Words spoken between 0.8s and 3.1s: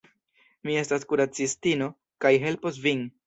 estas kuracistino kaj helpos vin.